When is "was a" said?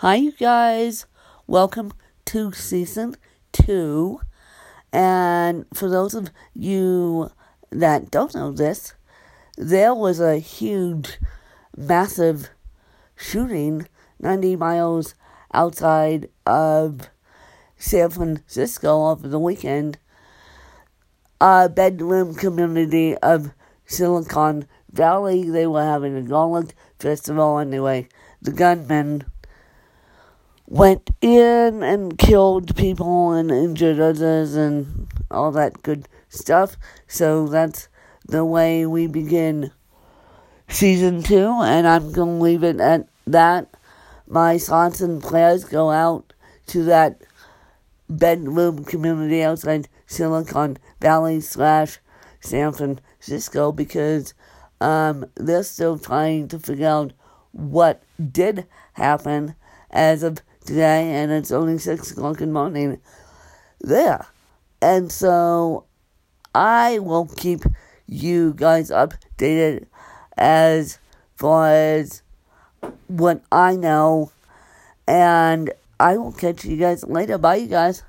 9.94-10.38